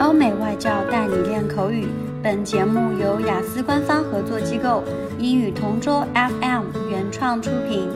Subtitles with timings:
[0.00, 1.88] 欧美外教带你练口语。
[2.22, 4.82] 本节目由雅思官方合作机构
[5.18, 7.88] 英语同桌 FM 原创出品。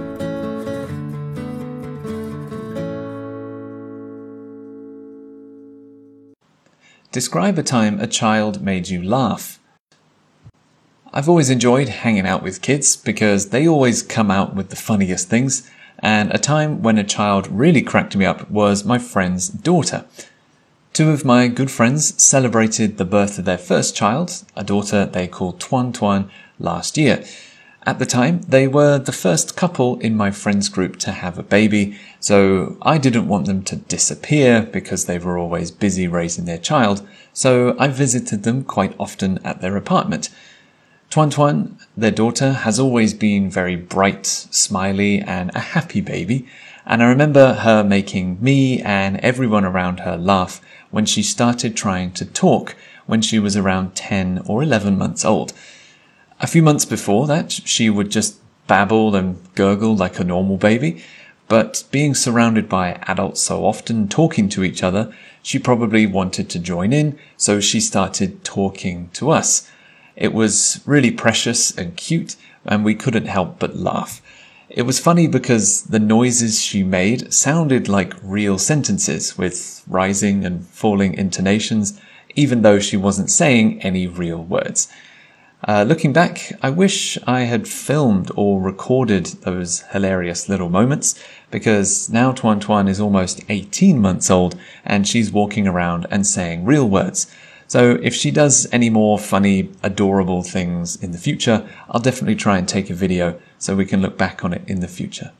[7.10, 9.58] Describe a time a child made you laugh.
[11.10, 15.30] I've always enjoyed hanging out with kids because they always come out with the funniest
[15.30, 15.62] things,
[16.00, 20.04] and a time when a child really cracked me up was my friend's daughter.
[20.93, 25.27] Two of my good friends celebrated the birth of their first child, a daughter they
[25.27, 26.29] called Tuan Tuan,
[26.59, 27.25] last year.
[27.83, 31.43] At the time, they were the first couple in my friends group to have a
[31.43, 36.59] baby, so I didn't want them to disappear because they were always busy raising their
[36.59, 37.01] child,
[37.33, 40.29] so I visited them quite often at their apartment.
[41.13, 46.47] Tuan Tuan, their daughter, has always been very bright, smiley, and a happy baby,
[46.87, 52.13] and I remember her making me and everyone around her laugh when she started trying
[52.13, 52.75] to talk
[53.05, 55.53] when she was around 10 or 11 months old.
[56.39, 61.03] A few months before that, she would just babble and gurgle like a normal baby,
[61.47, 66.57] but being surrounded by adults so often talking to each other, she probably wanted to
[66.57, 69.69] join in, so she started talking to us.
[70.15, 74.21] It was really precious and cute, and we couldn't help but laugh.
[74.69, 80.65] It was funny because the noises she made sounded like real sentences with rising and
[80.67, 81.99] falling intonations,
[82.35, 84.87] even though she wasn't saying any real words.
[85.65, 91.15] Uh, looking back, I wish I had filmed or recorded those hilarious little moments
[91.51, 96.65] because now Tuan Tuan is almost 18 months old and she's walking around and saying
[96.65, 97.27] real words.
[97.72, 102.58] So if she does any more funny, adorable things in the future, I'll definitely try
[102.58, 105.32] and take a video so we can look back on it in the future.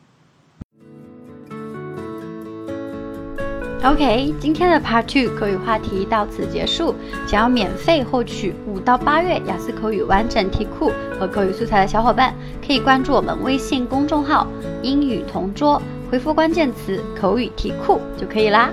[3.83, 6.95] OK，今天的 Part Two 口语话题到此结束。
[7.27, 12.35] 想要免费获取五到八月雅思口语完整题库和口语素材的小伙伴，
[12.67, 18.71] 可以关注我们微信公众号“英语同桌”，回复关键词“口语题库”就可以啦。